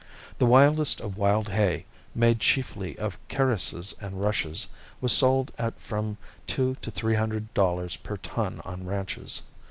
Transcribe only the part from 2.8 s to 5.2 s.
of carices and rushes, was